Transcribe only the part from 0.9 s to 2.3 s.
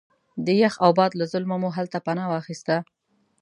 باد له ظلمه مو هلته پناه